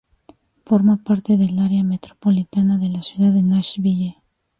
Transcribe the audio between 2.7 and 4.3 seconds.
de la ciudad de Nashville.